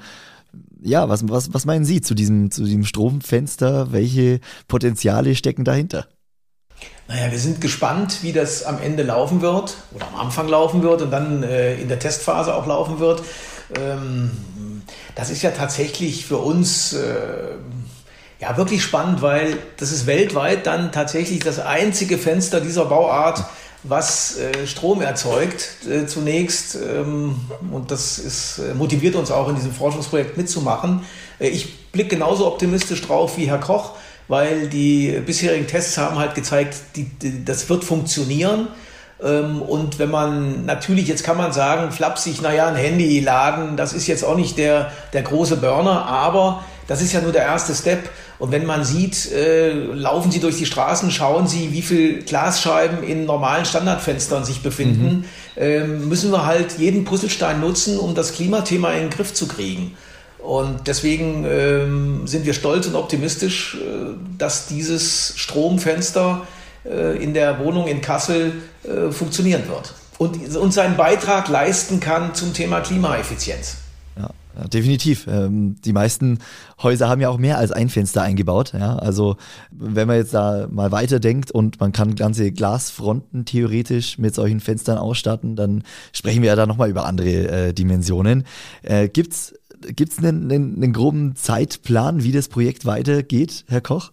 ja, 0.82 1.08
was, 1.08 1.28
was, 1.30 1.54
was 1.54 1.66
meinen 1.66 1.86
Sie 1.86 2.02
zu 2.02 2.14
diesem, 2.14 2.52
zu 2.52 2.64
diesem 2.64 2.84
Stromfenster? 2.84 3.92
Welche 3.92 4.40
Potenziale 4.68 5.36
stecken 5.36 5.64
dahinter? 5.64 6.06
Naja, 7.08 7.32
wir 7.32 7.40
sind 7.40 7.62
gespannt, 7.62 8.20
wie 8.24 8.34
das 8.34 8.64
am 8.64 8.82
Ende 8.82 9.04
laufen 9.04 9.42
wird 9.42 9.78
oder 9.94 10.08
am 10.08 10.20
Anfang 10.20 10.48
laufen 10.48 10.84
wird 10.84 11.02
und 11.02 11.12
dann 11.12 11.44
äh, 11.44 11.76
in 11.76 11.88
der 11.88 12.00
Testphase 12.00 12.54
auch 12.54 12.68
laufen 12.68 13.00
wird. 13.00 13.22
Ähm, 13.80 14.32
das 15.16 15.30
ist 15.30 15.42
ja 15.42 15.52
tatsächlich 15.52 16.26
für 16.26 16.38
uns 16.38 16.94
äh, 16.94 17.56
ja 18.40 18.58
wirklich 18.58 18.84
spannend, 18.84 19.22
weil 19.22 19.58
das 19.78 19.92
ist 19.92 20.06
weltweit 20.06 20.66
dann 20.66 20.92
tatsächlich 20.92 21.40
das 21.40 21.60
einzige 21.60 22.18
Fenster 22.18 22.62
dieser 22.62 22.86
Bauart, 22.86 23.46
was 23.84 24.38
äh, 24.38 24.66
Strom 24.66 25.02
erzeugt 25.02 25.86
äh, 25.90 26.06
zunächst. 26.06 26.76
Ähm, 26.76 27.36
und 27.72 27.92
das 27.92 28.18
ist, 28.20 28.62
motiviert 28.76 29.16
uns 29.16 29.32
auch 29.32 29.50
in 29.50 29.56
diesem 29.56 29.74
Forschungsprojekt 29.74 30.38
mitzumachen. 30.38 31.02
Ich 31.40 31.92
blicke 31.92 32.16
genauso 32.16 32.48
optimistisch 32.48 33.02
drauf 33.02 33.38
wie 33.38 33.48
Herr 33.48 33.60
Koch, 33.60 33.92
weil 34.28 34.70
die 34.70 35.22
bisherigen 35.26 35.68
Tests 35.68 35.98
haben 35.98 36.18
halt 36.18 36.36
gezeigt, 36.36 36.76
die, 36.96 37.10
das 37.44 37.70
wird 37.70 37.84
funktionieren. 37.84 38.68
Ähm, 39.24 39.62
und 39.62 40.00
wenn 40.00 40.12
man, 40.12 40.66
natürlich, 40.66 41.08
jetzt 41.08 41.24
kann 41.24 41.38
man 41.38 41.54
sagen, 41.54 41.92
flapsig, 41.92 42.42
naja, 42.42 42.68
ein 42.68 42.76
Handy 42.76 43.20
laden, 43.20 43.78
das 43.78 43.94
ist 43.94 44.08
jetzt 44.08 44.24
auch 44.24 44.36
nicht 44.36 44.58
der, 44.58 44.92
der 45.14 45.22
große 45.22 45.58
Burner, 45.58 46.06
aber 46.06 46.64
das 46.88 47.02
ist 47.02 47.14
ja 47.14 47.22
nur 47.22 47.32
der 47.32 47.44
erste 47.44 47.74
Step. 47.74 48.10
Und 48.40 48.52
wenn 48.52 48.66
man 48.66 48.84
sieht, 48.84 49.32
äh, 49.32 49.72
laufen 49.72 50.32
Sie 50.32 50.40
durch 50.40 50.58
die 50.58 50.66
Straßen, 50.66 51.12
schauen 51.12 51.48
Sie, 51.48 51.72
wie 51.72 51.82
viel 51.82 52.24
Glasscheiben 52.24 53.04
in 53.04 53.26
normalen 53.26 53.64
Standardfenstern 53.64 54.44
sich 54.44 54.62
befinden, 54.62 55.06
mhm. 55.06 55.26
ähm, 55.56 56.10
müssen 56.10 56.32
wir 56.32 56.46
halt 56.46 56.78
jeden 56.78 57.06
Puzzlestein 57.06 57.62
nutzen, 57.62 57.98
um 57.98 58.16
das 58.16 58.34
Klimathema 58.34 58.92
in 58.92 59.04
den 59.04 59.10
Griff 59.12 59.34
zu 59.34 59.48
kriegen. 59.48 59.96
Und 60.40 60.88
deswegen 60.88 61.46
ähm, 61.50 62.28
sind 62.28 62.46
wir 62.46 62.54
stolz 62.54 62.88
und 62.88 62.96
optimistisch, 62.96 63.76
äh, 63.76 64.16
dass 64.38 64.68
dieses 64.68 65.34
Stromfenster 65.38 66.42
in 66.86 67.34
der 67.34 67.60
Wohnung 67.60 67.88
in 67.88 68.02
Kassel 68.02 68.54
äh, 68.84 69.12
funktionieren 69.12 69.68
wird 69.68 69.94
und, 70.18 70.56
und 70.56 70.74
seinen 70.74 70.98
Beitrag 70.98 71.48
leisten 71.50 72.00
kann 72.00 72.34
zum 72.36 72.54
Thema 72.54 72.82
Klimaeffizienz. 72.82 73.78
Ja, 74.56 74.68
definitiv. 74.68 75.26
Ähm, 75.28 75.76
die 75.84 75.94
meisten 75.94 76.40
Häuser 76.82 77.10
haben 77.10 77.22
ja 77.22 77.30
auch 77.30 77.40
mehr 77.40 77.58
als 77.58 77.72
ein 77.72 77.90
Fenster 77.90 78.22
eingebaut. 78.22 78.74
Ja, 78.74 78.98
also 78.98 79.38
wenn 79.72 80.08
man 80.08 80.18
jetzt 80.18 80.34
da 80.34 80.68
mal 80.70 80.92
weiterdenkt 80.92 81.50
und 81.52 81.80
man 81.80 81.92
kann 81.92 82.16
ganze 82.16 82.52
Glasfronten 82.52 83.46
theoretisch 83.46 84.20
mit 84.20 84.36
solchen 84.36 84.60
Fenstern 84.60 84.98
ausstatten, 84.98 85.56
dann 85.56 85.84
sprechen 86.12 86.44
wir 86.44 86.50
ja 86.50 86.56
da 86.56 86.68
nochmal 86.68 86.90
über 86.90 87.06
andere 87.06 87.70
äh, 87.70 87.74
Dimensionen. 87.74 88.46
Äh, 88.84 89.10
gibt's 89.10 89.54
gibt's 89.82 90.20
einen, 90.20 90.52
einen, 90.52 90.76
einen 90.76 90.94
groben 90.94 91.36
Zeitplan, 91.36 92.24
wie 92.24 92.32
das 92.32 92.48
Projekt 92.48 92.86
weitergeht, 92.86 93.66
Herr 93.68 93.82
Koch? 93.82 94.12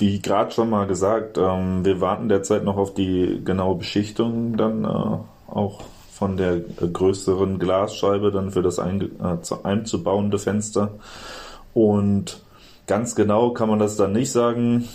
Wie 0.00 0.20
gerade 0.20 0.50
schon 0.50 0.70
mal 0.70 0.86
gesagt, 0.86 1.36
ähm, 1.36 1.84
wir 1.84 2.00
warten 2.00 2.30
derzeit 2.30 2.64
noch 2.64 2.78
auf 2.78 2.94
die 2.94 3.42
genaue 3.44 3.76
Beschichtung 3.76 4.56
dann 4.56 4.84
äh, 4.84 5.52
auch 5.52 5.82
von 6.10 6.38
der 6.38 6.60
größeren 6.60 7.58
Glasscheibe 7.58 8.30
dann 8.30 8.50
für 8.50 8.62
das 8.62 8.78
ein, 8.78 9.02
äh, 9.20 9.36
einzubauende 9.62 10.38
Fenster. 10.38 10.92
Und 11.74 12.40
ganz 12.86 13.14
genau 13.14 13.50
kann 13.50 13.68
man 13.68 13.78
das 13.78 13.96
dann 13.96 14.12
nicht 14.12 14.32
sagen. 14.32 14.88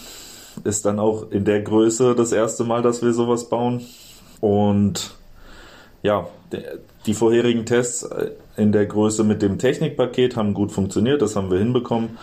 Ist 0.63 0.85
dann 0.85 0.99
auch 0.99 1.29
in 1.29 1.45
der 1.45 1.61
Größe 1.61 2.15
das 2.15 2.31
erste 2.31 2.63
Mal, 2.63 2.81
dass 2.81 3.03
wir 3.03 3.13
sowas 3.13 3.47
bauen. 3.47 3.81
Und 4.41 5.15
ja, 6.01 6.27
die 7.05 7.13
vorherigen 7.13 7.67
Tests 7.67 8.03
äh, 8.03 8.31
in 8.57 8.71
der 8.71 8.87
Größe 8.87 9.23
mit 9.23 9.43
dem 9.43 9.59
Technikpaket 9.59 10.35
haben 10.35 10.55
gut 10.55 10.71
funktioniert, 10.71 11.21
das 11.21 11.35
haben 11.35 11.51
wir 11.51 11.59
hinbekommen. 11.59 12.17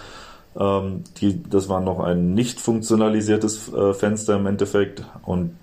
Ähm, 0.59 1.05
die, 1.21 1.43
das 1.43 1.69
war 1.69 1.81
noch 1.81 2.01
ein 2.01 2.35
nicht 2.35 2.61
funktionalisiertes 2.61 3.73
äh, 3.73 3.95
Fenster 3.95 4.37
im 4.37 4.47
Endeffekt 4.47 5.05
und 5.25 5.57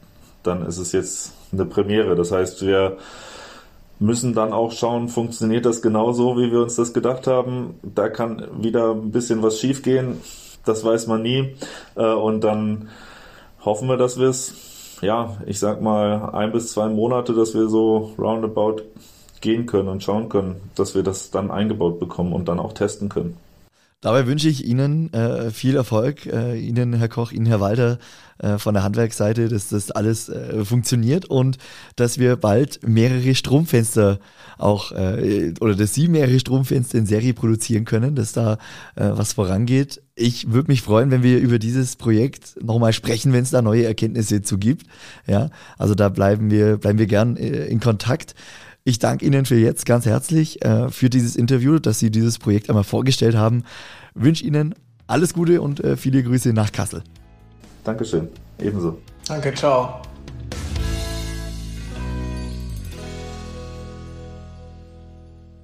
dann 0.43 0.65
ist 0.65 0.77
es 0.77 0.91
jetzt 0.91 1.33
eine 1.51 1.65
Premiere. 1.65 2.15
Das 2.15 2.31
heißt, 2.31 2.65
wir 2.65 2.97
müssen 3.99 4.33
dann 4.33 4.53
auch 4.53 4.71
schauen, 4.71 5.09
funktioniert 5.09 5.65
das 5.65 5.81
genauso, 5.81 6.37
wie 6.37 6.51
wir 6.51 6.61
uns 6.61 6.75
das 6.75 6.93
gedacht 6.93 7.27
haben. 7.27 7.75
Da 7.83 8.09
kann 8.09 8.47
wieder 8.61 8.91
ein 8.91 9.11
bisschen 9.11 9.43
was 9.43 9.59
schiefgehen, 9.59 10.21
das 10.65 10.83
weiß 10.83 11.07
man 11.07 11.21
nie. 11.21 11.55
Äh, 11.95 12.13
und 12.13 12.43
dann 12.43 12.89
hoffen 13.63 13.87
wir, 13.89 13.97
dass 13.97 14.17
wir 14.17 14.29
es, 14.29 14.53
ja, 15.01 15.37
ich 15.45 15.59
sag 15.59 15.81
mal, 15.81 16.31
ein 16.33 16.51
bis 16.51 16.71
zwei 16.71 16.87
Monate, 16.87 17.33
dass 17.33 17.53
wir 17.53 17.67
so 17.67 18.13
roundabout 18.17 18.77
gehen 19.41 19.65
können 19.65 19.89
und 19.89 20.03
schauen 20.03 20.29
können, 20.29 20.55
dass 20.75 20.95
wir 20.95 21.03
das 21.03 21.31
dann 21.31 21.51
eingebaut 21.51 21.99
bekommen 21.99 22.33
und 22.33 22.47
dann 22.47 22.59
auch 22.59 22.73
testen 22.73 23.09
können. 23.09 23.37
Dabei 24.01 24.27
wünsche 24.27 24.47
ich 24.47 24.65
Ihnen 24.65 25.11
äh, 25.11 25.51
viel 25.51 25.75
Erfolg, 25.75 26.25
äh, 26.25 26.57
Ihnen, 26.57 26.93
Herr 26.93 27.09
Koch, 27.09 27.33
Ihnen, 27.33 27.45
Herr 27.45 27.59
Walter, 27.59 27.99
äh, 28.37 28.57
von 28.57 28.73
der 28.73 28.83
Handwerksseite, 28.83 29.49
dass 29.49 29.67
das 29.67 29.91
alles 29.91 30.29
äh, 30.29 30.63
funktioniert 30.63 31.25
und 31.25 31.57
dass 31.97 32.17
wir 32.17 32.37
bald 32.37 32.79
mehrere 32.87 33.35
Stromfenster 33.35 34.19
auch, 34.57 34.93
äh, 34.93 35.53
oder 35.59 35.75
dass 35.75 35.93
Sie 35.93 36.07
mehrere 36.07 36.39
Stromfenster 36.39 36.97
in 36.97 37.07
Serie 37.07 37.33
produzieren 37.33 37.83
können, 37.83 38.15
dass 38.15 38.31
da 38.31 38.53
äh, 38.95 39.09
was 39.11 39.33
vorangeht. 39.33 40.01
Ich 40.15 40.49
würde 40.49 40.71
mich 40.71 40.81
freuen, 40.81 41.11
wenn 41.11 41.23
wir 41.23 41.39
über 41.39 41.59
dieses 41.59 41.97
Projekt 41.97 42.55
nochmal 42.63 42.93
sprechen, 42.93 43.33
wenn 43.33 43.43
es 43.43 43.51
da 43.51 43.61
neue 43.61 43.83
Erkenntnisse 43.83 44.41
zu 44.41 44.57
gibt. 44.57 44.87
Ja, 45.27 45.49
also 45.77 45.93
da 45.93 46.07
bleiben 46.07 46.51
wir, 46.51 46.77
bleiben 46.77 46.99
wir 46.99 47.07
gern 47.07 47.35
in 47.35 47.81
Kontakt. 47.81 48.33
Ich 48.83 48.99
danke 48.99 49.25
Ihnen 49.25 49.45
für 49.45 49.55
jetzt 49.55 49.85
ganz 49.85 50.05
herzlich 50.05 50.63
äh, 50.63 50.89
für 50.89 51.09
dieses 51.09 51.35
Interview, 51.35 51.79
dass 51.79 51.99
Sie 51.99 52.11
dieses 52.11 52.39
Projekt 52.39 52.69
einmal 52.69 52.83
vorgestellt 52.83 53.35
haben. 53.35 53.63
Wünsche 54.15 54.43
Ihnen 54.43 54.75
alles 55.07 55.33
Gute 55.33 55.61
und 55.61 55.83
äh, 55.83 55.97
viele 55.97 56.23
Grüße 56.23 56.53
nach 56.53 56.71
Kassel. 56.71 57.03
Dankeschön, 57.83 58.27
ebenso. 58.59 58.99
Danke, 59.27 59.53
ciao. 59.53 60.01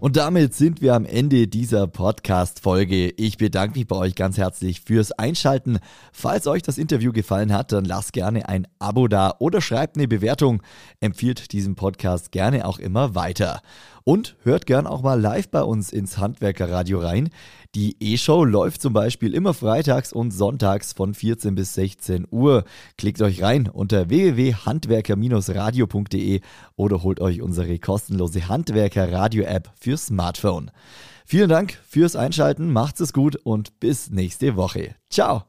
Und 0.01 0.17
damit 0.17 0.53
sind 0.53 0.81
wir 0.81 0.93
am 0.93 1.05
Ende 1.05 1.47
dieser 1.47 1.87
Podcast-Folge. 1.87 3.11
Ich 3.11 3.37
bedanke 3.37 3.79
mich 3.79 3.87
bei 3.87 3.95
euch 3.95 4.13
ganz 4.15 4.37
herzlich 4.37 4.81
fürs 4.81 5.13
Einschalten. 5.13 5.79
Falls 6.11 6.47
euch 6.47 6.61
das 6.61 6.77
Interview 6.77 7.13
gefallen 7.13 7.53
hat, 7.53 7.71
dann 7.71 7.85
lasst 7.85 8.11
gerne 8.11 8.47
ein 8.49 8.67
Abo 8.77 9.07
da 9.07 9.35
oder 9.39 9.61
schreibt 9.61 9.95
eine 9.95 10.09
Bewertung. 10.09 10.61
Empfiehlt 10.99 11.53
diesen 11.53 11.75
Podcast 11.75 12.33
gerne 12.33 12.67
auch 12.67 12.77
immer 12.77 13.15
weiter. 13.15 13.61
Und 14.03 14.35
hört 14.43 14.65
gern 14.65 14.85
auch 14.85 15.01
mal 15.01 15.19
live 15.19 15.47
bei 15.47 15.63
uns 15.63 15.91
ins 15.91 16.17
Handwerkerradio 16.17 16.99
rein. 16.99 17.29
Die 17.75 17.95
E-Show 17.99 18.43
läuft 18.45 18.81
zum 18.81 18.93
Beispiel 18.93 19.33
immer 19.33 19.53
freitags 19.53 20.13
und 20.13 20.31
sonntags 20.31 20.93
von 20.93 21.13
14 21.13 21.55
bis 21.55 21.73
16 21.73 22.25
Uhr. 22.31 22.63
Klickt 22.97 23.21
euch 23.21 23.43
rein 23.43 23.67
unter 23.67 24.07
www.handwerker-radio.de 24.07 26.39
oder 26.77 27.03
holt 27.03 27.19
euch 27.19 27.41
unsere 27.41 27.77
kostenlose 27.77 28.47
Handwerker-Radio-App 28.47 29.73
für 29.77 29.97
Smartphone. 29.97 30.71
Vielen 31.25 31.49
Dank 31.49 31.77
fürs 31.85 32.15
Einschalten, 32.15 32.71
macht's 32.71 33.01
es 33.01 33.11
gut 33.11 33.35
und 33.35 33.81
bis 33.81 34.09
nächste 34.09 34.55
Woche. 34.55 34.95
Ciao! 35.09 35.43